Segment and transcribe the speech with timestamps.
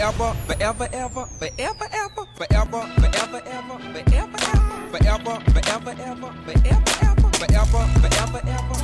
[0.00, 7.28] Forever, forever, ever, forever, ever, forever, forever, ever, forever, ever, forever, forever, ever, forever, ever,
[7.44, 8.78] forever, forever, ever,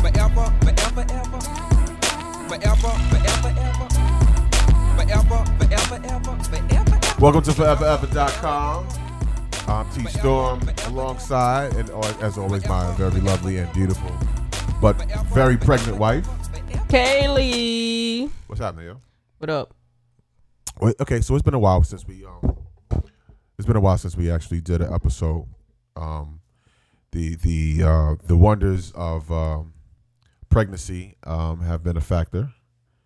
[0.00, 1.40] forever, forever, ever,
[2.48, 3.90] forever, forever, ever,
[4.96, 6.96] forever, forever, ever, forever.
[7.20, 8.88] Welcome to foreverever.com.
[9.68, 14.10] I'm T Storm alongside, and uh, as always, my very lovely and beautiful,
[14.80, 14.94] but
[15.34, 16.26] very pregnant wife.
[16.88, 18.30] Kaylee.
[18.46, 19.00] What's happening, yo?
[19.36, 19.74] What up?
[20.80, 22.56] Okay, so it's been a while since we um,
[23.58, 25.46] it's been a while since we actually did an episode.
[25.96, 26.40] Um,
[27.12, 29.72] the the uh, the wonders of um,
[30.50, 32.52] pregnancy um have been a factor.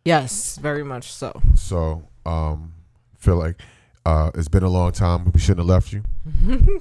[0.04, 1.40] Yes, very much so.
[1.54, 2.72] So um,
[3.18, 3.60] feel like
[4.04, 5.30] uh, it's been a long time.
[5.32, 6.02] We shouldn't have left you.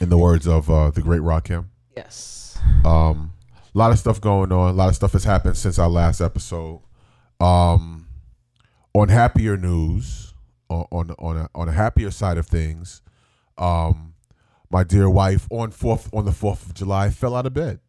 [0.00, 1.66] In the words of uh, the great Rakim.
[1.96, 2.58] Yes.
[2.84, 3.32] Um,
[3.74, 4.70] a lot of stuff going on.
[4.70, 6.80] A lot of stuff has happened since our last episode.
[7.40, 8.05] Um,
[9.00, 10.34] on happier news,
[10.68, 13.02] on on on a, on a happier side of things,
[13.58, 14.14] um,
[14.70, 17.80] my dear wife on fourth on the fourth of July fell out of bed.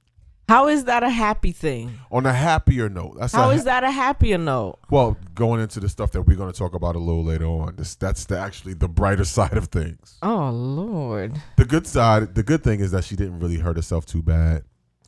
[0.50, 1.92] How is that a happy thing?
[2.10, 4.80] On a happier note, that's How a, is that a happier note?
[4.90, 7.76] well going into the stuff that we're going to talk about a little later on.
[7.76, 10.18] This that's the, actually the brighter side of things.
[10.22, 11.40] Oh Lord.
[11.58, 14.64] The good side, the good thing is that she didn't really hurt herself too bad.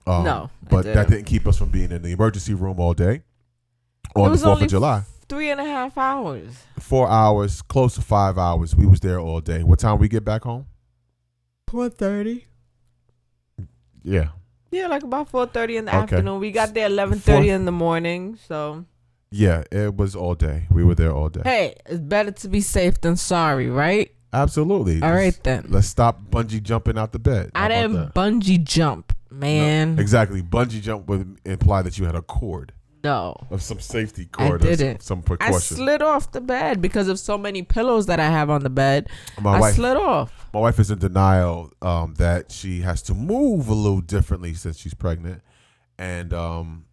[0.08, 1.10] Um, No, but that didn't.
[1.12, 3.22] didn't keep us from being in the emergency room all day
[4.16, 5.04] on the Fourth of July.
[5.30, 6.64] Three and a half hours.
[6.80, 8.76] Four hours, close to five hours.
[8.76, 9.62] We was there all day.
[9.64, 10.66] What time we get back home?
[11.68, 12.48] Four thirty.
[14.04, 14.30] Yeah,
[14.72, 16.04] Yeah, like about four thirty in the Okay.
[16.16, 16.40] afternoon.
[16.40, 18.38] We got there eleven thirty in the morning.
[18.48, 18.86] So
[19.30, 19.64] yeah.
[19.72, 20.66] It was all day.
[20.72, 21.42] We were there all day.
[21.44, 24.12] hey, it's better to be safe than sorry, right?
[24.34, 25.02] Absolutely.
[25.04, 25.66] All right Let's- then.
[25.70, 27.52] Let's stop bungee jumping out the bed.
[27.54, 28.14] How I didn't that?
[28.16, 29.96] bungee jump, man.
[29.96, 30.42] No, exactly.
[30.42, 33.36] Bungee jump would imply that you had a cord No.
[33.50, 34.62] of some safety I cord.
[34.62, 35.04] or some- didn't.
[35.04, 35.78] Some, I precaution.
[35.78, 39.08] slid off the bed because of so many pillows that I have on the bed.
[39.42, 39.76] my I wife.
[39.76, 40.48] slid off.
[40.54, 44.78] my wife is in denial um, that she has to move a little differently since
[44.78, 45.42] she's pregnant,
[45.98, 46.86] and um,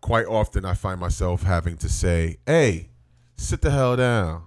[0.00, 2.90] quite often I find myself having to say, "Hey,
[3.36, 4.42] sit the hell down,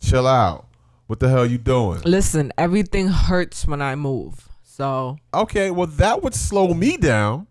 [0.00, 0.66] chill out.
[1.06, 4.48] What the hell you doing?" Listen, everything hurts when I move.
[4.62, 7.46] So Okay, well that would slow me down.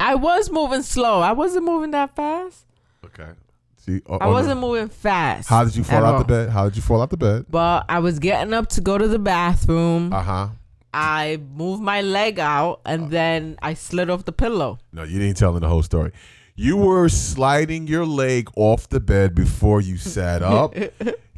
[0.00, 1.20] I was moving slow.
[1.20, 2.64] I wasn't moving that fast.
[3.04, 3.30] Okay,
[3.76, 5.48] see, o- I the- wasn't moving fast.
[5.48, 6.18] How did you fall out all.
[6.20, 6.50] the bed?
[6.50, 7.46] How did you fall out the bed?
[7.50, 10.12] But I was getting up to go to the bathroom.
[10.12, 10.48] Uh huh.
[10.94, 14.78] I moved my leg out and then I slid off the pillow.
[14.92, 16.12] No, you didn't tell me the whole story.
[16.56, 20.74] You were sliding your leg off the bed before you sat up.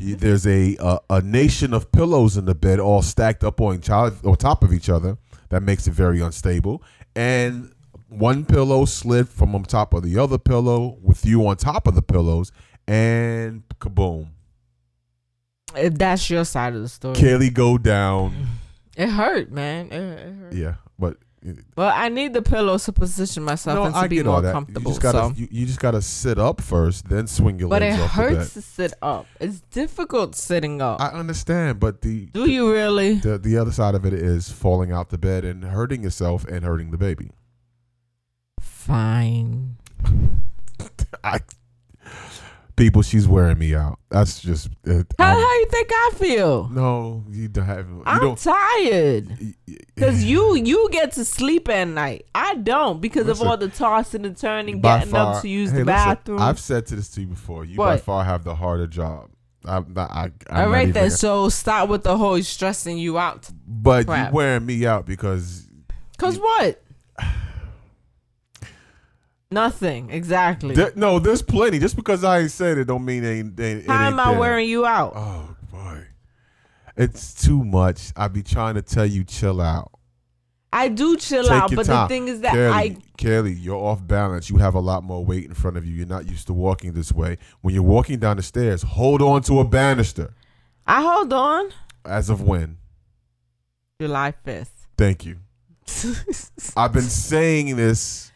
[0.03, 3.83] You- There's a, a a nation of pillows in the bed, all stacked up on
[3.83, 5.19] child on top of each other.
[5.51, 6.83] That makes it very unstable.
[7.15, 7.73] And
[8.11, 11.95] one pillow slid from on top of the other pillow with you on top of
[11.95, 12.53] the pillows,
[12.87, 14.29] and kaboom!
[15.77, 17.15] If that's your side of the story.
[17.15, 18.35] Kaylee go down.
[18.97, 19.87] It hurt, man.
[19.93, 20.53] It, it hurt.
[20.53, 21.17] Yeah, but
[21.77, 24.43] But I need the pillows to position myself no, and to I be get more
[24.43, 24.83] comfortable.
[24.83, 25.33] You just gotta so.
[25.37, 28.11] you, you just gotta sit up first, then swing your But it legs the bed.
[28.37, 29.27] hurts to sit up.
[29.39, 31.01] It's difficult sitting up.
[31.01, 33.15] I understand, but the Do you really?
[33.15, 36.65] the the other side of it is falling out the bed and hurting yourself and
[36.65, 37.31] hurting the baby.
[38.91, 39.77] Fine.
[41.25, 41.39] I,
[42.77, 43.99] people, she's wearing me out.
[44.11, 46.69] That's just uh, How, I'm- how you think I feel?
[46.71, 47.25] no.
[47.31, 47.89] You don't have.
[47.89, 48.39] You I'm don't.
[48.39, 49.29] tired.
[49.41, 52.27] y- y- Cause you you get to sleep at night.
[52.35, 55.71] I don't because Listen, of all the tossing and turning, getting far- up to use
[55.71, 56.41] hey, the listen, bathroom.
[56.43, 57.65] I've said to this to you before.
[57.65, 59.31] You by far have the harder job.
[59.65, 60.11] I'm not.
[60.11, 61.11] I, I'm all right then.
[61.11, 63.49] So stop with the whole stressing you out.
[63.69, 64.31] But crap.
[64.31, 65.69] you wearing me out because
[66.17, 66.83] Cause what?
[69.51, 70.11] Nothing.
[70.11, 70.75] Exactly.
[70.75, 71.79] there, no, there's plenty.
[71.81, 73.59] Just because I ain't said it, don't mean ain't.
[73.59, 74.39] It, How am I there.
[74.41, 75.13] wearing you out?
[75.17, 76.05] Oh boy,
[76.97, 78.13] it's too much.
[78.17, 79.91] I be trying to tell you, chill out.
[80.73, 82.05] I do chill Take out, but time.
[82.05, 84.49] the thing is that Kelly, I Kelly, you're off balance.
[84.49, 85.95] You have a lot more weight in front of you.
[85.95, 87.39] You're not used to walking this way.
[87.61, 90.33] When you're walking down the stairs, hold on to a banister.
[90.87, 91.71] I hold on.
[92.05, 92.79] As of when?
[94.01, 94.87] July fifth.
[94.97, 95.39] Thank you.
[96.77, 98.30] I've been saying this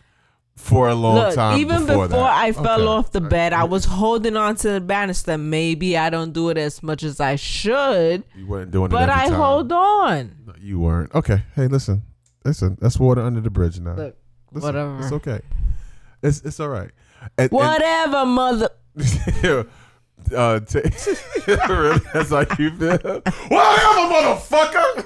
[0.65, 1.59] for a long Look, time.
[1.59, 2.25] even before, before.
[2.25, 2.87] I fell Okay.
[2.87, 5.37] off the bed, I was holding on to the banister.
[5.37, 9.11] Maybe I don't do it as much as I should, You weren't doing it but
[9.11, 9.35] I time.
[9.35, 10.35] hold on.
[10.47, 11.15] No, you weren't.
[11.15, 11.43] Okay.
[11.55, 12.03] Hey, listen,
[12.45, 12.79] listen.
[12.81, 13.95] That's water under the bridge now.
[13.95, 14.17] Look,
[14.53, 14.99] Listen, whatever.
[15.01, 15.41] It's okay.
[16.23, 16.91] It's it's all right.
[17.37, 18.71] And- and- Whatever, mother.
[20.35, 20.81] uh, t-
[21.69, 22.01] really?
[22.15, 23.21] That's how you feel?
[23.49, 25.05] Whatever, motherfucker.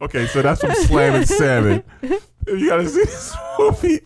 [0.02, 1.82] okay, so that's from Slamming Salmon.
[2.46, 4.00] You gotta see this movie.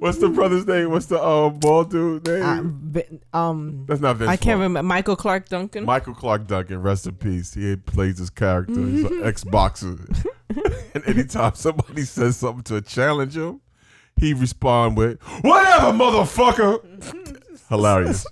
[0.00, 0.90] What's the brother's name?
[0.90, 2.42] What's the um bald dude name?
[2.42, 4.28] Uh, Vin- um, That's not Vince.
[4.30, 4.62] I can't Vaughn.
[4.64, 4.82] remember.
[4.86, 5.84] Michael Clarke Duncan.
[5.84, 7.54] Michael Clarke Duncan, rest in peace.
[7.54, 8.74] He plays his character.
[8.74, 9.96] He's an ex boxer.
[10.94, 13.60] and anytime somebody says something to challenge him,
[14.16, 17.58] he respond with, Whatever, motherfucker.
[17.70, 18.26] Hilarious.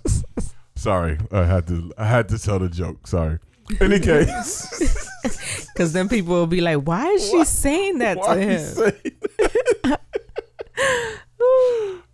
[0.75, 1.17] Sorry.
[1.31, 3.07] I had to I had to tell the joke.
[3.07, 3.39] Sorry.
[3.81, 5.07] Any case.
[5.73, 9.97] Because then people will be like, "Why is she Why- saying that to him?" say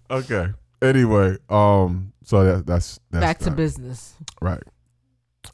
[0.12, 0.48] Okay.
[0.81, 4.13] Anyway, um, so that, that's that's Back to business.
[4.42, 4.62] right.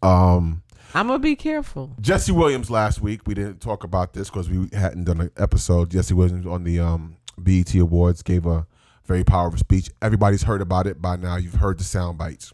[0.01, 0.63] Um
[0.93, 1.95] I'm gonna be careful.
[2.01, 3.21] Jesse Williams last week.
[3.25, 5.89] We didn't talk about this because we hadn't done an episode.
[5.89, 8.67] Jesse Williams on the um, BET Awards gave a
[9.05, 9.89] very powerful speech.
[10.03, 11.37] Everybody's heard about it by now.
[11.37, 12.53] You've heard the sound bites.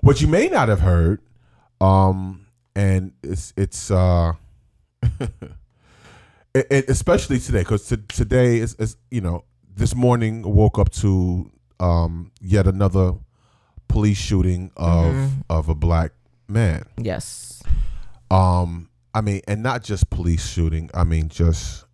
[0.00, 1.20] What you may not have heard,
[1.80, 4.32] um, and it's it's uh,
[5.20, 9.44] it, it- especially today because today is, is you know
[9.76, 13.12] this morning woke up to um, yet another
[13.88, 15.42] police shooting of Mhm.
[15.48, 16.12] of a black
[16.48, 16.84] man.
[16.98, 17.62] Yes.
[18.30, 20.88] Um, I mean, and not just police shooting.
[20.94, 21.84] I mean, just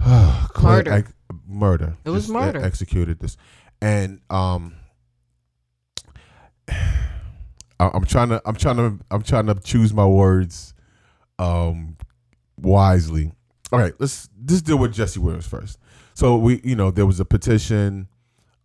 [0.04, 0.90] Murder.
[0.92, 1.12] ex-
[1.46, 1.96] murder.
[2.04, 2.64] It was Just murder.
[2.64, 3.36] executed this,
[3.80, 4.74] and um,
[7.80, 10.74] I- I'm trying to, I'm trying to, I'm trying to choose my words,
[11.38, 11.96] um,
[12.60, 13.32] wisely.
[13.72, 15.78] All right, let's let's deal with Jesse Williams first.
[16.14, 18.08] So we, you know, there was a petition,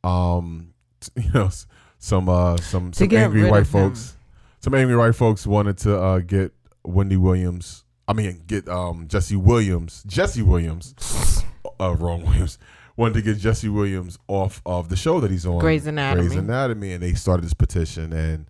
[0.04, 0.74] um,
[1.16, 1.66] you know, s-
[1.98, 3.90] some uh, some some angry white of him.
[3.90, 4.16] folks
[4.62, 6.52] some angry white folks wanted to uh, get
[6.84, 7.86] Wendy Williams.
[8.08, 10.04] I mean, get um, Jesse Williams.
[10.08, 11.44] Jesse Williams.
[11.80, 12.58] Uh, wrong Williams.
[12.98, 15.60] Wanted to get Jesse Williams off of the show that he's on.
[15.60, 16.28] Grey's Anatomy.
[16.28, 18.48] Grey's Anatomy, and they started this petition, and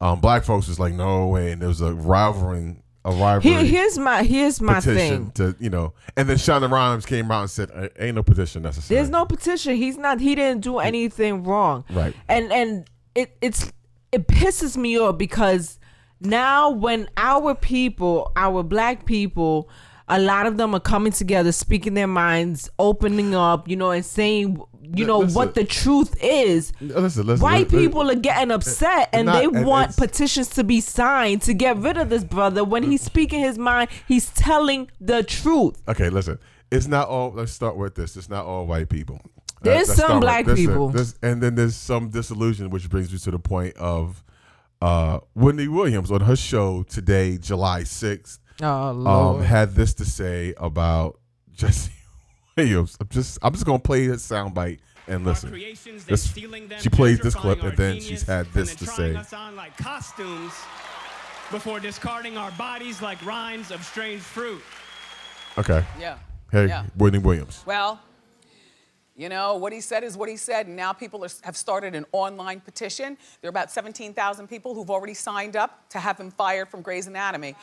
[0.00, 3.64] um, black folks was like, no way, and there was a rivaling, a rivalry Here,
[3.64, 5.30] here's my here's my thing.
[5.32, 8.62] to you know, and then Shonda Rhimes came out and said, "Uh, ain't no petition
[8.62, 8.96] necessary.
[8.96, 9.76] There's no petition.
[9.76, 10.20] He's not.
[10.20, 11.84] He didn't do anything wrong.
[11.90, 12.14] right.
[12.28, 13.72] and and it it's
[14.12, 15.78] it pisses me off because
[16.20, 19.68] now when our people our black people
[20.10, 24.04] a lot of them are coming together speaking their minds opening up you know and
[24.04, 24.60] saying
[24.94, 25.34] you know Listen.
[25.34, 27.42] what the truth is Listen, listen.
[27.42, 31.76] white people are getting upset and not- they want petitions to be signed to get
[31.78, 36.38] rid of this brother when he's speaking his mind he's telling the truth Okay, listen.
[36.72, 37.32] It's not all.
[37.32, 38.16] Let's start with this.
[38.16, 39.20] It's not all white people.
[39.60, 40.90] There's let's some black people.
[40.90, 44.22] this- and then there's some disillusion, which brings me to the point of
[44.80, 50.54] uh, Whitney Williams on her show today, July sixth, oh um, had this to say
[50.56, 51.18] about
[51.54, 51.92] Jesse
[52.56, 52.96] Williams.
[53.00, 55.50] I'm just, I'm just gonna play this soundbite and listen.
[56.06, 59.14] This- them, she plays this clip, and then genius, she's had this to say.
[59.14, 60.52] us on like costumes
[61.50, 64.62] before discarding our bodies like rinds of strange fruit.
[65.58, 66.18] Okay, Yeah.
[66.52, 66.84] hey, Yeah.
[66.96, 67.62] Whitney Williams.
[67.66, 68.00] Well,
[69.16, 70.66] you know, what he said is what he said.
[70.68, 73.18] And now people are, have started an online petition.
[73.42, 77.06] There are about 17,000 people who've already signed up to have him fired from Grey's
[77.06, 77.54] Anatomy,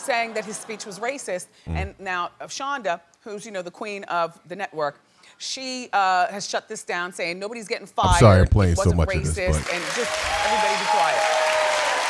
[0.00, 1.46] saying that his speech was racist.
[1.66, 1.76] Mm.
[1.76, 5.00] And now uh, Shonda, who's, you know, the queen of the network,
[5.38, 8.18] she uh, has shut this down, saying nobody's getting fired.
[8.18, 10.12] sorry I'm playing so much of this, but- And just
[10.44, 11.20] everybody be quiet.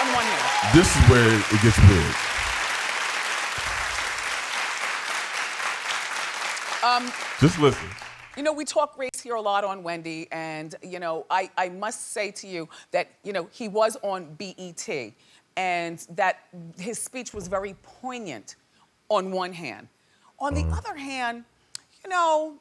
[0.02, 0.78] On one hand.
[0.78, 2.14] This is where it gets weird.
[6.82, 7.87] Um, Just listen.
[8.37, 11.69] You know, we talk race here a lot on Wendy, and, you know, I, I
[11.69, 14.88] must say to you that, you know, he was on BET,
[15.61, 16.47] and that
[16.79, 18.57] his speech was very poignant
[19.11, 19.88] on one hand.
[20.38, 20.79] On the mm.
[20.79, 21.45] other hand,
[22.02, 22.55] you know,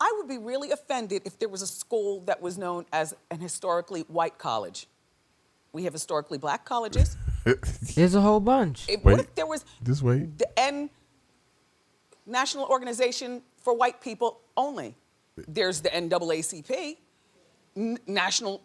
[0.00, 3.40] I would be really offended if there was a school that was known as an
[3.40, 4.86] historically white college.
[5.72, 7.18] We have historically black colleges.
[7.94, 9.12] there's a whole bunch If- Wait.
[9.12, 10.38] what if there was Just wait.
[10.38, 10.88] the N
[12.24, 14.94] National Organization for White People only.
[15.46, 16.96] There's the NAACP,
[17.76, 18.62] N- National.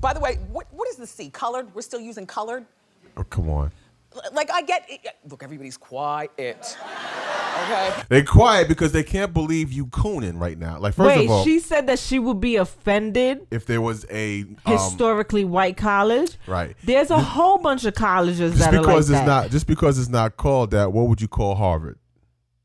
[0.00, 1.30] By the way, what, what is the C?
[1.30, 1.74] Colored?
[1.74, 2.66] We're still using colored.
[3.16, 3.72] Oh, come on.
[4.32, 4.84] Like I get.
[4.88, 5.00] It.
[5.30, 6.76] Look, everybody's quiet.
[7.52, 8.02] Okay.
[8.08, 10.78] They quiet because they can't believe you cooning right now.
[10.78, 13.82] Like first wait of all, Wait, she said that she would be offended if there
[13.82, 16.38] was a um, historically white college.
[16.46, 19.26] right, There's a whole bunch of colleges just that are like because it's that.
[19.26, 21.98] not just because it's not called that, what would you call Harvard?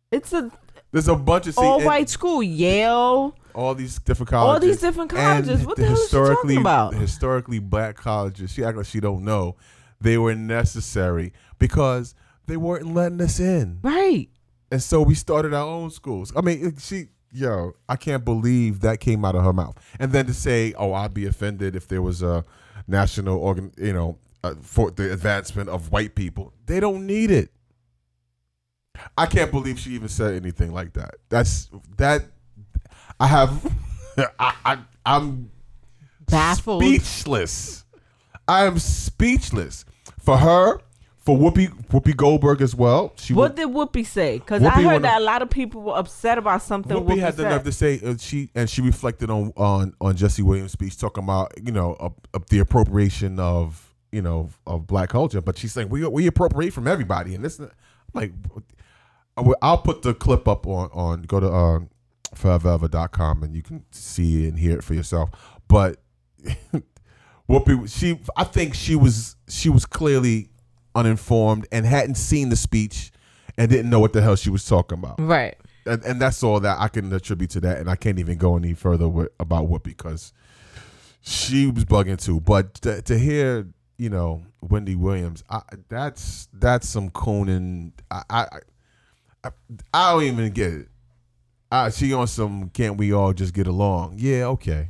[0.10, 0.50] it's a
[0.94, 2.42] There's a bunch of see, all and white school.
[2.42, 3.36] Yale.
[3.58, 5.66] All these different colleges, All these different colleges.
[5.66, 6.94] What the the hell is she historically talking about?
[6.94, 8.52] historically black colleges.
[8.52, 9.56] She act like she don't know.
[10.00, 12.14] They were necessary because
[12.46, 13.80] they weren't letting us in.
[13.82, 14.30] Right.
[14.72, 16.32] And so we started our own schools.
[16.36, 19.76] I mean, she, yo, I can't believe that came out of her mouth.
[20.00, 22.46] And then to say, oh, I'd be offended if there was a
[22.88, 26.54] national organ, you know, uh, for the advancement of white people.
[26.68, 27.50] They don't need it.
[29.18, 31.16] I can't believe she even said anything like that.
[31.30, 32.24] That's that.
[33.20, 33.74] I have,
[34.40, 35.52] I, I, I'm
[36.28, 36.84] Baffled.
[36.84, 37.86] speechless.
[38.48, 39.86] I am speechless
[40.20, 40.80] for her,
[41.18, 43.12] for Whoopi Whoopi Goldberg as well.
[43.18, 44.40] She What did Whoopi say?
[44.40, 46.96] Because I heard that a lot of people were upset about something.
[46.96, 50.16] Whoopi, Whoopi had the nerve to say uh, she and she reflected on on on
[50.16, 54.88] Jesse Williams' speech, talking about you know of, of the appropriation of you know of
[54.88, 57.70] black culture, but she's saying we we appropriate from everybody, and this I'm
[58.14, 58.32] like
[59.62, 61.88] I'll put the clip up on on go to
[62.36, 65.30] foreverever.com and you can see and hear it for yourself.
[65.68, 65.98] But
[67.50, 70.50] Whoopi, she I think she was she was clearly
[70.96, 73.12] uninformed and hadn't seen the speech
[73.58, 75.56] and didn't know what the hell she was talking about Right.
[75.86, 77.78] and, and that's all that I can attribute to that.
[77.78, 80.34] And I can't even go any further with, about Whoopi because
[81.22, 82.40] she was bugging too.
[82.42, 83.68] But to, to hear,
[83.98, 87.94] you know, Wendy Williams, I, that's that's some cooning.
[88.12, 88.48] I, I
[89.44, 89.50] I
[89.94, 90.88] I don't even get it.
[91.72, 94.16] Uh, she on some can't we all just get along?
[94.18, 94.90] Yeah, okay.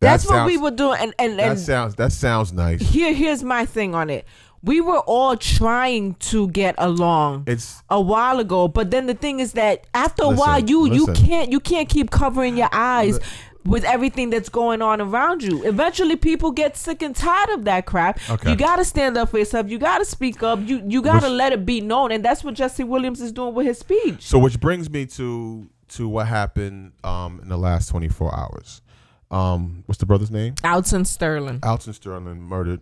[0.00, 0.96] That That's what we were doing.
[1.00, 2.80] And and, That sounds that sounds nice.
[2.80, 4.26] here here's my thing on it.
[4.62, 7.44] We were all trying to get along.
[7.46, 8.66] It's a while ago.
[8.66, 12.10] But then the thing is that after a while, you you can't you can't keep
[12.10, 13.18] covering your eyes.
[13.68, 17.86] With everything that's going on around you, eventually people get sick and tired of that
[17.86, 18.18] crap.
[18.30, 18.50] Okay.
[18.50, 19.68] You gotta stand up for yourself.
[19.68, 20.58] You gotta speak up.
[20.62, 23.66] You you gotta let it be known, and that's what Jesse Williams is doing with
[23.66, 24.22] his speech.
[24.22, 28.82] So, which brings me to to what happened um, in the last 24 hours.
[29.30, 30.54] Um, what's the brother's name?
[30.64, 31.60] Alton Sterling.
[31.62, 32.80] Alton Sterling murdered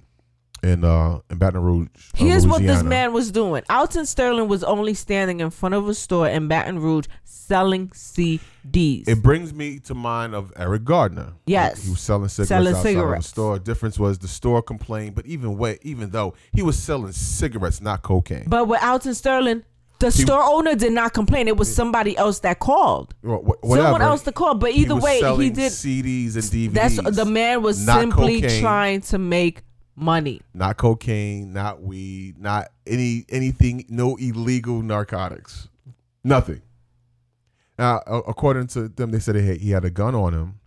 [0.63, 1.89] in uh, in Baton Rouge.
[1.97, 3.63] uh, Here's what this man was doing.
[3.71, 9.09] Alton Sterling was only standing in front of a store in Baton Rouge selling CDs.
[9.09, 11.33] It brings me to mind of Eric Gardner.
[11.47, 11.85] Yes.
[11.85, 13.27] he was selling cigarettes Selling outside of cigarettes.
[13.27, 13.59] the store.
[13.59, 18.03] Difference was the store complained, but even way, even though he was selling cigarettes, not
[18.03, 18.45] cocaine.
[18.49, 19.63] but with Alton Sterling,
[19.99, 21.49] the store owner did not complain.
[21.49, 23.15] It was somebody else that called.
[23.23, 23.87] Wha- wha- whatever.
[23.87, 24.55] Someone else to call.
[24.55, 25.73] But He either was way, he did.
[25.73, 26.73] CDs and DVDs.
[26.73, 29.63] That's the man was simply cocaine, trying to make
[29.97, 30.41] money.
[30.55, 35.69] not cocaine, not weed, not any anything, no illegal narcotics,
[36.23, 36.63] nothing.
[37.79, 40.61] Now, according to them, they said he had, he had a gun on him.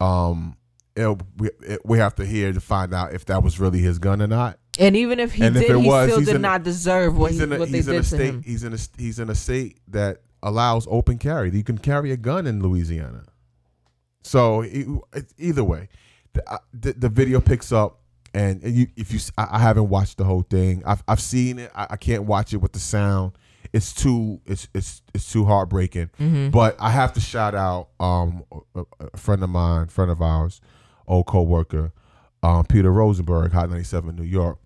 [0.00, 0.56] Um,
[0.96, 3.98] it- we it, we have to hear to find out if that was really his
[3.98, 4.58] gun or not.
[4.78, 7.16] And even if he And if did, it he was, still did in- not deserve
[7.16, 8.20] what, he's he, a, what they he's in did a to state.
[8.26, 8.42] him.
[8.42, 11.50] He's in a he's in a state that allows open carry.
[11.50, 13.24] You can carry a gun in Louisiana.
[14.22, 15.88] So it's either way,
[16.34, 17.99] the, uh, the, the video picks up,
[18.32, 20.82] and, and you, if you, I haven't watched the whole thing.
[20.86, 21.70] I've, I've seen it.
[21.74, 23.32] I, I can't watch it with the sound.
[23.72, 26.10] It's too it's it's it's too heartbreaking.
[26.18, 26.50] Mm-hmm.
[26.50, 28.42] But I have to shout out um
[28.74, 30.60] a, a friend of mine, friend of ours,
[31.06, 31.92] old coworker,
[32.42, 34.58] um, Peter Rosenberg, Hot 97 New York,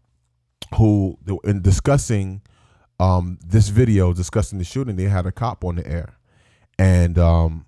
[0.76, 2.40] who in discussing
[2.99, 6.14] um this video, discussing the shooting, they had a cop on the air,
[6.78, 7.66] and um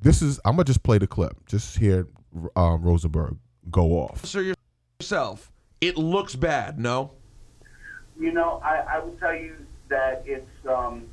[0.00, 2.06] this is I'm gonna just play the clip, just hear
[2.56, 3.36] um, Rosenberg
[3.70, 4.12] go off.
[4.12, 4.54] officer
[5.10, 5.50] yourself,
[5.80, 7.12] it looks bad, no?
[8.20, 9.54] You know, I, I will tell you
[9.88, 11.04] that it's um,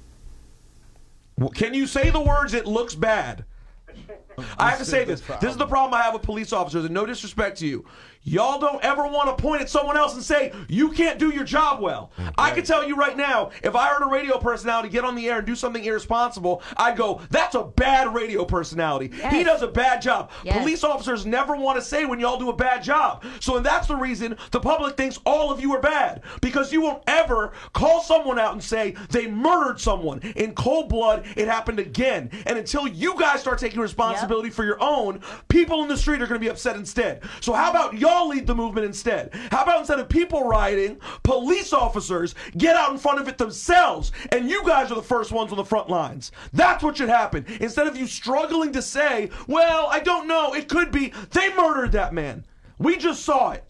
[1.40, 3.46] W- Can you say the words, it looks bad?
[4.58, 5.22] I have to say this.
[5.42, 7.86] This is the problem I have with police officers, and no disrespect to you.
[8.28, 11.44] Y'all don't ever want to point at someone else and say, you can't do your
[11.44, 12.12] job well.
[12.18, 12.32] Mm-hmm.
[12.40, 15.30] I can tell you right now, if I heard a radio personality get on the
[15.30, 19.12] air and do something irresponsible, I'd go, that's a bad radio personality.
[19.30, 20.32] He does a bad job.
[20.44, 20.58] Yes.
[20.58, 23.24] Police officers never want to say when y'all do a bad job.
[23.40, 26.24] So, and that's the reason the public thinks all of you are bad.
[26.42, 31.28] Because you won't ever call someone out and say they murdered someone in cold blood.
[31.36, 32.32] It happened again.
[32.48, 36.28] And until you guys start taking responsibility for your own, people in the street are
[36.28, 37.22] going to be upset instead.
[37.42, 39.34] So, how about y'all lead the movement instead?
[39.52, 44.12] How about instead of people rioting, police officers get out in front of it themselves,
[44.32, 46.32] and you guys are the first ones on the front lines?
[46.54, 47.46] That's what should happen.
[47.60, 51.92] Instead of you struggling to say, well, I don't know, it could be, they murdered
[51.94, 52.46] that man.
[52.78, 53.64] We just saw it.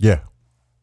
[0.00, 0.20] Yeah,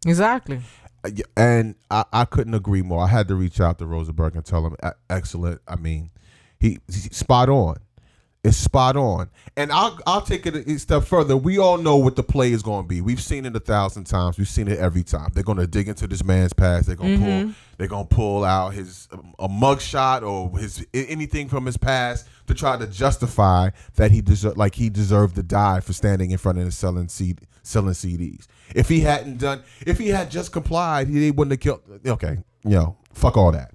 [0.05, 0.61] Exactly.
[1.03, 3.03] Uh, and I, I couldn't agree more.
[3.03, 5.61] I had to reach out to Rosenberg and tell him, "E- excellent.
[5.67, 6.11] I mean,
[6.59, 7.77] he, he spot on.
[8.45, 9.31] It's spot on.
[9.57, 11.35] And I'll I'll take it a step further.
[11.35, 13.01] We all know what the play is going to be.
[13.01, 14.37] We've seen it a thousand times.
[14.37, 15.31] We've seen it every time.
[15.33, 16.85] They're going to dig into this man's past.
[16.85, 17.27] They're going to pull.
[17.27, 17.51] Mm-hmm.
[17.77, 19.09] They're going to pull out his
[19.39, 24.57] a mugshot or his anything from his past to try to justify that he deserved
[24.57, 28.45] like he deserved to die for standing in front of and selling CD, selling CDs.
[28.75, 31.81] If he hadn't done, if he had just complied, he wouldn't have killed.
[32.05, 33.71] Okay, you know, fuck all that.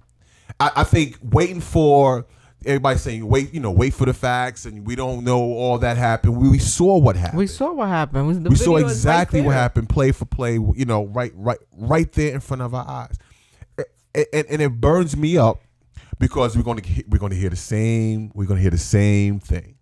[0.60, 2.24] I, I think waiting for
[2.67, 5.97] everybody saying wait, you know, wait for the facts, and we don't know all that
[5.97, 6.37] happened.
[6.37, 7.38] We, we saw what happened.
[7.38, 8.49] We saw what happened.
[8.49, 10.55] We, saw is right exactly what happened, play for play.
[10.55, 13.17] You know, right, right, right there in front of our eyes,
[14.14, 15.62] and, and, and it burns me up
[16.19, 18.79] because we're going to we're going to hear the same we're going to hear the
[18.79, 19.76] same thing.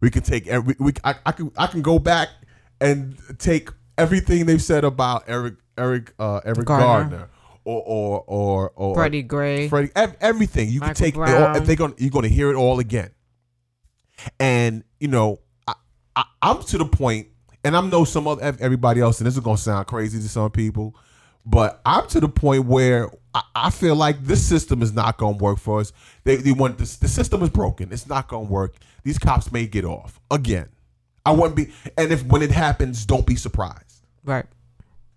[0.00, 0.74] We can take every.
[0.78, 2.28] We, I, I can I can go back
[2.80, 6.86] and take everything they've said about Eric Eric uh, Eric Gardner.
[6.86, 7.30] Gardner,
[7.66, 9.68] or or or or Freddie Gray.
[9.68, 11.14] Freddie, ev- everything you Michael can take.
[11.16, 11.64] it all- Brown.
[11.64, 13.10] They're gonna you're gonna hear it all again.
[14.40, 15.74] And you know, I,
[16.14, 17.28] I I'm to the point,
[17.64, 20.28] and I know some other ev- everybody else, and this is gonna sound crazy to
[20.28, 20.96] some people,
[21.44, 25.36] but I'm to the point where I, I feel like this system is not gonna
[25.36, 25.92] work for us.
[26.24, 27.92] They, they want this, the system is broken.
[27.92, 28.76] It's not gonna work.
[29.04, 30.68] These cops may get off again.
[31.24, 34.46] I wouldn't be, and if when it happens, don't be surprised Right.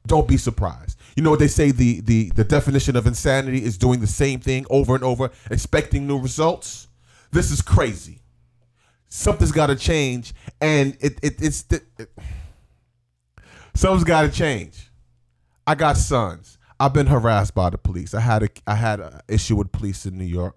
[0.07, 0.98] don't be surprised.
[1.19, 4.39] You know what they say the the the definition of insanity is doing the same
[4.39, 6.87] thing over and over expecting new results.
[7.29, 8.21] This is crazy.
[9.09, 12.09] Something's got to change and it, it it's the, it,
[13.73, 14.91] something's got to change.
[15.67, 16.57] I got sons.
[16.79, 18.13] I've been harassed by the police.
[18.13, 20.55] I had a I had an issue with police in New York.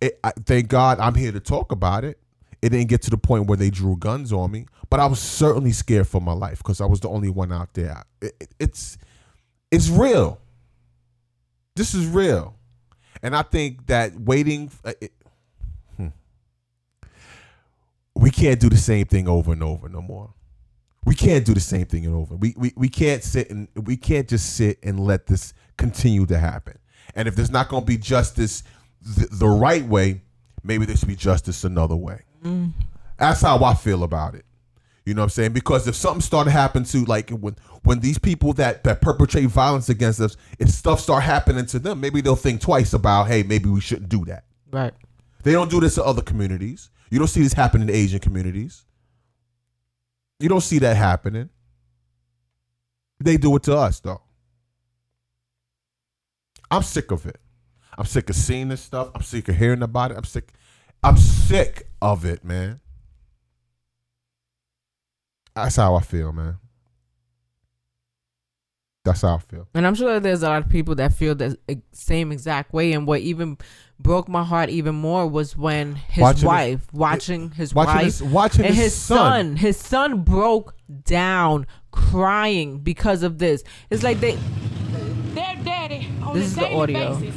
[0.00, 2.20] It, I, thank God I'm here to talk about it.
[2.62, 5.18] It didn't get to the point where they drew guns on me, but I was
[5.18, 8.04] certainly scared for my life because I was the only one out there.
[8.22, 8.96] It, it- it's
[9.70, 10.40] it's real.
[11.74, 12.54] This is real,
[13.22, 14.70] and I think that waiting.
[14.84, 15.12] uh, It,
[15.96, 16.08] hmm.
[18.14, 20.34] We can't do the same thing over and over no more.
[21.04, 22.34] We can't do the same thing and over.
[22.34, 26.38] We, we we can't sit and we can't just sit and let this continue to
[26.38, 26.78] happen.
[27.14, 28.62] And if there's not going to be justice
[29.00, 30.20] the, the right way,
[30.62, 32.22] maybe there should be justice another way.
[33.16, 34.44] That's how I feel about it.
[35.08, 35.52] You know what I'm saying?
[35.54, 39.88] Because if something started happening to like when when these people that that perpetrate violence
[39.88, 43.70] against us, if stuff start happening to them, maybe they'll think twice about, hey, maybe
[43.70, 44.44] we shouldn't do that.
[44.70, 44.92] Right.
[45.44, 46.90] They don't do this to other communities.
[47.08, 48.84] You don't see this happen in Asian communities.
[50.40, 51.48] You don't see that happening.
[53.18, 54.20] They do it to us though.
[56.70, 57.40] I'm sick of it.
[57.96, 59.08] I'm sick of seeing this stuff.
[59.14, 60.18] I'm sick of hearing about it.
[60.18, 60.52] I'm sick.
[61.02, 62.80] I'm sick of it, man.
[65.64, 66.56] That's how I feel, man.
[69.04, 69.66] That's how I feel.
[69.74, 71.56] And I'm sure there's a lot of people that feel the
[71.92, 72.92] same exact way.
[72.92, 73.56] And what even
[73.98, 78.04] broke my heart even more was when his Watching his- wife, watching his watching wife,
[78.04, 79.16] his- watching and his his son.
[79.16, 83.64] son, his son broke down crying because of this.
[83.88, 84.36] It's like they,
[85.34, 87.18] their daddy on This a is the audio.
[87.18, 87.34] basis.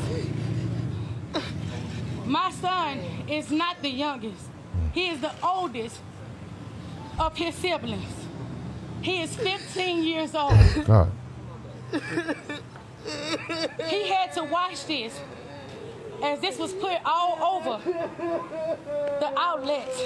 [2.26, 4.46] My son is not the youngest.
[4.94, 6.00] He is the oldest
[7.22, 8.14] of his siblings.
[9.02, 10.54] He is 15 years old.
[10.86, 11.12] God.
[13.90, 15.20] He had to watch this
[16.24, 17.84] as this was put all over
[19.20, 20.02] the outlets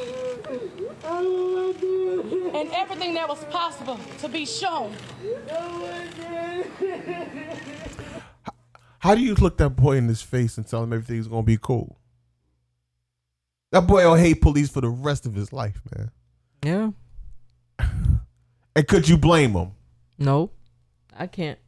[2.54, 4.93] and everything that was possible to be shown.
[8.99, 11.58] How do you look that boy in his face and tell him everything's gonna be
[11.62, 11.99] cool?
[13.71, 16.12] That boy will hate police for the rest of his life, man.
[16.63, 16.91] yeah,
[18.75, 19.71] And could you blame him?
[20.17, 20.51] no,
[21.17, 21.59] I can't.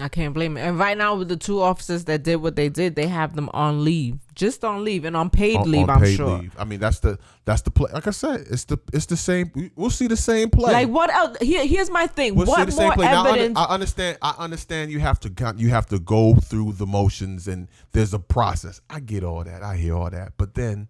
[0.00, 0.62] I can't blame it.
[0.62, 3.50] And right now, with the two officers that did what they did, they have them
[3.52, 5.82] on leave, just on leave and on paid On- leave.
[5.82, 6.38] on I'm paid sure.
[6.38, 6.54] leave.
[6.58, 7.90] I mean, that's the that's the play.
[7.92, 9.50] Like I said, it's the it's the same.
[9.54, 10.72] we- We'll see the same play.
[10.72, 11.36] Like what else?
[11.42, 12.34] Here, here's my thing.
[12.34, 13.06] We'll what more play.
[13.06, 13.58] Now, I, evidence?
[13.58, 14.18] I understand.
[14.22, 14.90] I understand.
[14.90, 18.80] You have to you have to go through the motions, and there's a process.
[18.88, 19.62] I get all that.
[19.62, 20.32] I hear all that.
[20.38, 20.88] But then,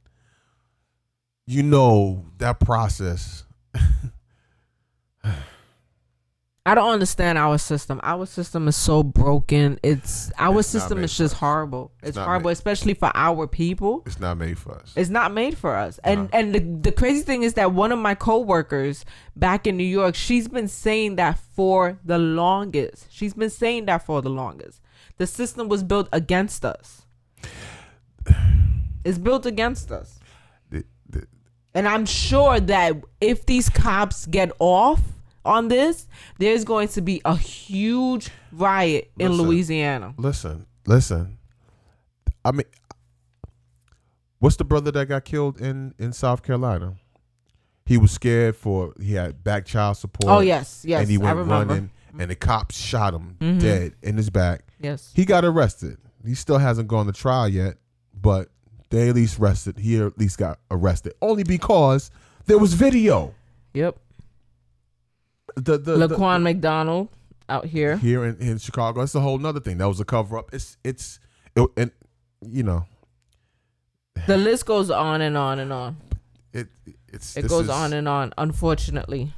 [1.46, 3.44] you know, that process.
[6.66, 8.00] I don't understand our system.
[8.02, 9.80] Our system is so broken.
[9.83, 11.40] It's our It's system is just us.
[11.40, 11.90] horrible.
[12.00, 14.02] It's It's, horrible, made- especially for our people.
[14.04, 14.92] It's not made for us.
[14.94, 15.98] It's not made for us.
[16.04, 19.85] And and the, the crazy thing is that one of my coworkers back in New
[19.85, 23.06] York, she's been saying that for the longest.
[23.11, 24.80] She's been saying that for the longest.
[25.16, 27.02] The system was built against us.
[29.02, 30.19] It's built against us.
[31.74, 35.00] And I'm sure that if these cops get off
[35.44, 39.46] on this, there's going to be a huge riot in Listen.
[39.46, 40.14] Louisiana.
[40.16, 41.38] listen, listen.
[42.44, 42.64] I mean,
[44.38, 46.94] what's the brother that got killed in in South Carolina?
[47.87, 50.30] He was scared for he had back child support.
[50.33, 51.74] Oh, yes, yes, and he I went remember.
[51.74, 53.61] running, and the cops shot him Mhm.
[53.61, 54.64] dead in his back.
[54.80, 55.12] Yes.
[55.14, 55.98] He got arrested.
[56.24, 57.78] He still hasn't gone to trial yet,
[58.14, 58.48] but
[58.90, 59.79] they at least arrested.
[59.79, 62.11] He at least got arrested only because
[62.46, 63.35] there was video.
[63.74, 63.96] Yep.
[65.57, 67.09] The the, the- Laquan McDonald
[67.48, 67.96] out here.
[67.96, 69.00] here in, in Chicago.
[69.00, 69.79] That's a whole nother thing.
[69.79, 70.50] That was a cover up.
[70.53, 71.18] It's it's
[71.57, 71.90] it, and
[72.46, 72.85] you know
[74.26, 75.96] The list goes on and on and on.
[76.53, 76.68] it
[77.09, 79.33] it's It goes is- on and on, unfortunately.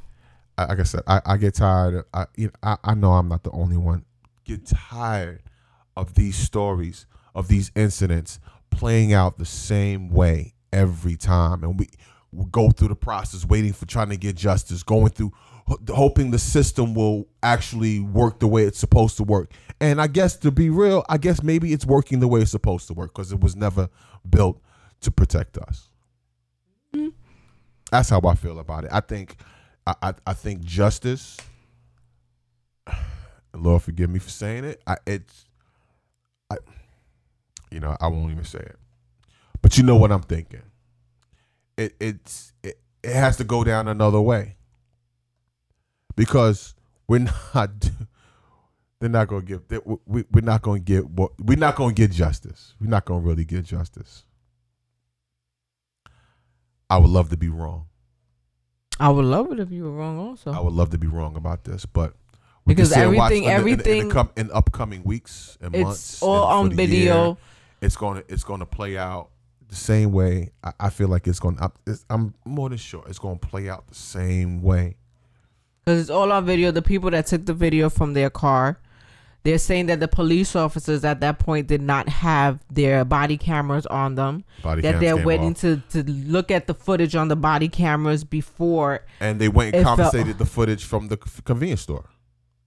[0.59, 1.95] I- like I said, I, I get tired.
[1.95, 4.05] Of, I, you know, I I know I'm not the only one.
[4.45, 5.43] Get tired
[5.97, 8.39] of these stories of these incidents
[8.73, 11.89] playing out the same way every time, and we
[12.51, 15.33] go through the process, waiting for trying to get justice, going through
[15.67, 19.53] ho- hoping the system will actually work the way it's supposed to work.
[19.81, 22.87] And I guess to be real, I guess maybe it's working the way it's supposed
[22.89, 23.89] to work because it was never
[24.29, 24.61] built
[25.01, 25.89] to protect us.
[26.95, 27.09] Mm-hmm.
[27.91, 28.91] That's how I feel about it.
[28.93, 29.37] I think,
[29.87, 31.37] I, I, I think justice.
[33.55, 34.81] Lord forgive me for saying it.
[34.87, 35.45] I, it's,
[36.51, 36.57] I,
[37.73, 38.77] you know, I won't even say it.
[39.63, 40.63] But you know what I'm thinking.
[41.77, 44.57] It it's it, it has to go down another way.
[46.15, 46.75] Because
[47.09, 47.19] we're
[47.55, 47.71] not
[49.01, 51.77] they're not going to give they, we we're not going to get what we're not
[51.77, 52.75] going to get justice.
[52.81, 54.25] We're not going to really get justice.
[56.91, 57.87] I would love to be wrong.
[59.01, 60.19] I would love it if you were wrong.
[60.19, 62.15] Also, I would love to be wrong about this, but
[62.67, 65.57] Because and watch everything- in the- in, the- in, everything- the com- in upcoming weeks
[65.61, 67.27] and It's months, all on video.
[67.29, 67.37] year,
[67.83, 69.29] it's gonna it's gonna play out
[69.69, 70.51] the same way.
[70.65, 71.71] I, I feel like it's gonna.
[72.09, 74.97] I'm more than sure it's gonna play out the same way.
[75.85, 76.71] because it's all on video.
[76.71, 78.79] The people that took the video from their car,
[79.45, 83.85] they're saying that the police officers at that point did not have their body cameras
[83.87, 84.45] on them.
[84.63, 85.61] Body that they're waiting off.
[85.61, 89.05] to to look at the footage on the body cameras before.
[89.21, 92.11] And they went and confiscated the footage from the convenience store.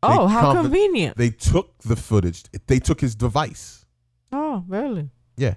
[0.04, 1.17] Oh, they Oh, how convenient!
[1.17, 2.43] They took the footage.
[2.67, 3.85] They took his device.
[4.38, 5.10] Oh, really?
[5.38, 5.54] Yeah,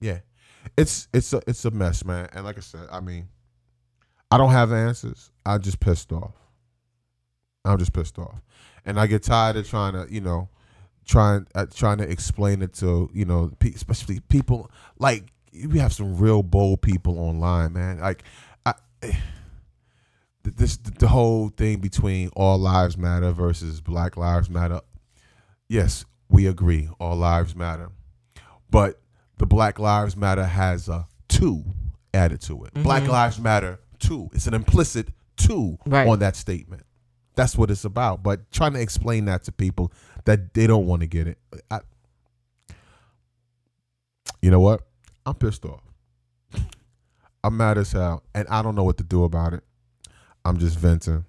[0.00, 0.18] yeah.
[0.76, 2.28] It's it's a it's a mess, man.
[2.32, 3.28] And like I said, I mean,
[4.32, 5.30] I don't have answers.
[5.46, 6.34] I'm just pissed off.
[7.64, 8.42] I'm just pissed off,
[8.84, 10.48] and I get tired of trying to, you know,
[11.04, 15.32] trying uh, trying to explain it to you know, pe- especially people like
[15.68, 18.00] we have some real bold people online, man.
[18.00, 18.24] Like,
[18.66, 18.74] I.
[20.44, 24.80] This the whole thing between all lives matter versus Black Lives Matter.
[25.68, 27.90] Yes, we agree, all lives matter,
[28.70, 28.98] but
[29.38, 31.64] the Black Lives Matter has a too
[32.14, 32.74] added to it.
[32.74, 34.28] Black Lives Matter too.
[34.32, 36.06] It's an implicit too Right.
[36.08, 36.84] on that statement.
[37.34, 38.22] That's what it's about.
[38.22, 39.92] But trying to explain that to people
[40.24, 41.38] that they don't want to get it,
[41.70, 41.80] I,
[44.40, 44.82] you know what?
[45.26, 45.82] I'm pissed off.
[47.44, 49.64] I'm mad as hell, and I don't know what to do about it.
[50.44, 51.24] I'm just venting.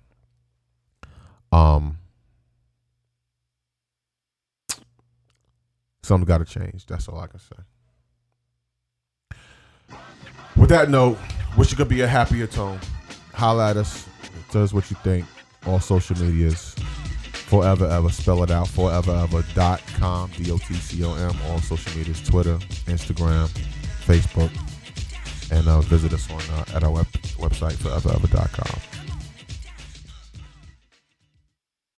[1.51, 1.97] Um,
[6.03, 6.85] something got to change.
[6.85, 7.55] That's all I can say.
[10.55, 11.17] With that note,
[11.57, 12.79] wish you could be a happier tone.
[13.33, 14.07] Holla at us.
[14.51, 15.25] Tell us what you think.
[15.65, 16.75] All social medias.
[17.33, 18.09] Forever ever.
[18.09, 18.67] Spell it out.
[18.67, 20.29] Forever ever dot com.
[20.37, 21.35] D O T C O M.
[21.47, 22.21] All social medias.
[22.21, 23.47] Twitter, Instagram,
[24.05, 24.51] Facebook.
[25.51, 29.02] And uh, visit us on uh, at our web, website foreverever.com.